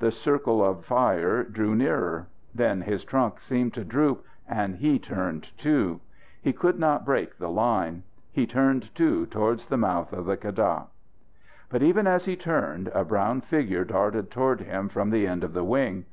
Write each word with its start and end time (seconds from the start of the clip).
The 0.00 0.10
circle 0.10 0.62
of 0.62 0.84
fire 0.84 1.42
drew 1.44 1.74
nearer. 1.74 2.26
Then 2.54 2.82
his 2.82 3.04
trunk 3.06 3.40
seemed 3.40 3.72
to 3.72 3.86
droop, 3.86 4.22
and 4.46 4.76
he 4.76 4.98
turned, 4.98 5.48
too. 5.56 6.02
He 6.42 6.52
could 6.52 6.78
not 6.78 7.06
break 7.06 7.38
the 7.38 7.48
line. 7.48 8.02
He 8.30 8.46
turned, 8.46 8.94
too, 8.94 9.24
toward 9.24 9.60
the 9.60 9.78
mouth 9.78 10.12
of 10.12 10.26
the 10.26 10.36
keddah. 10.36 10.88
But 11.70 11.82
even 11.82 12.06
as 12.06 12.26
he 12.26 12.36
turned, 12.36 12.88
a 12.92 13.02
brown 13.02 13.40
figure 13.40 13.86
darted 13.86 14.30
toward 14.30 14.60
him 14.60 14.90
from 14.90 15.08
the 15.08 15.26
end 15.26 15.42
of 15.42 15.54
the 15.54 15.64
wing. 15.64 16.04